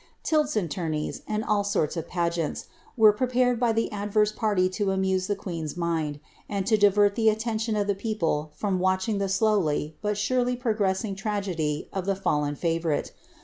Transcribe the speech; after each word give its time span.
Til« 0.23 0.47
ami 0.57 0.67
tourneys, 0.67 1.21
and 1.27 1.43
all 1.43 1.63
sorts 1.63 1.95
of 1.95 2.07
pageants, 2.07 2.65
were 2.97 3.13
prepared 3.13 3.59
by 3.59 3.71
the 3.71 3.91
advert 3.91 4.33
pailr 4.35 4.67
to 4.73 4.89
amuse 4.89 5.27
the 5.27 5.35
queen'^s 5.35 5.77
mind, 5.77 6.19
and 6.49 6.71
lo 6.71 6.75
divert 6.75 7.13
the 7.13 7.29
attention 7.29 7.75
of 7.75 7.85
the 7.85 7.93
people 7.93 8.51
from 8.55 8.79
watching 8.79 9.19
the 9.19 9.29
slowly 9.29 9.95
but 10.01 10.17
surely 10.17 10.55
progressing 10.55 11.13
tragedy 11.13 11.87
of 11.93 12.07
the 12.07 12.15
fallen 12.15 12.55
favourite. 12.55 13.11